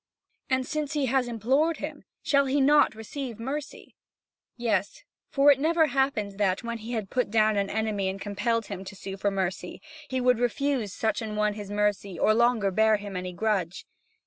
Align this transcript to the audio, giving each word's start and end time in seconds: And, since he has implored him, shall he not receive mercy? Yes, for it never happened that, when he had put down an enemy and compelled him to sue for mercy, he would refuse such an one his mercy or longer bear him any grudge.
And, 0.49 0.65
since 0.65 0.93
he 0.93 1.05
has 1.05 1.27
implored 1.27 1.77
him, 1.77 2.05
shall 2.23 2.47
he 2.47 2.59
not 2.59 2.95
receive 2.95 3.39
mercy? 3.39 3.93
Yes, 4.57 5.03
for 5.29 5.51
it 5.51 5.59
never 5.59 5.85
happened 5.85 6.39
that, 6.39 6.63
when 6.63 6.79
he 6.79 6.93
had 6.93 7.11
put 7.11 7.29
down 7.29 7.55
an 7.55 7.69
enemy 7.69 8.09
and 8.09 8.19
compelled 8.19 8.65
him 8.65 8.83
to 8.85 8.95
sue 8.95 9.15
for 9.15 9.29
mercy, 9.29 9.79
he 10.09 10.19
would 10.19 10.39
refuse 10.39 10.91
such 10.91 11.21
an 11.21 11.35
one 11.35 11.53
his 11.53 11.69
mercy 11.69 12.17
or 12.17 12.33
longer 12.33 12.71
bear 12.71 12.97
him 12.97 13.15
any 13.15 13.31
grudge. 13.31 13.85